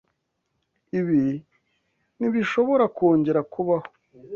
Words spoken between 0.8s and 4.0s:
Ibi ntibishobora kongera kubaho.